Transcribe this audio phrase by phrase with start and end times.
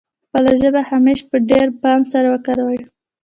[0.25, 2.81] خپله ژبه همېش په ډېر پام سره وکاروي.